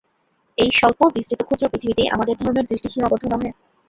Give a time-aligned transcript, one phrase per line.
[0.57, 3.49] এই স্বল্প- বিস্তৃত ক্ষুদ্র পৃথিবীতেই আমাদের ধর্মের দৃষ্টি সীমাবদ্ধ নহে।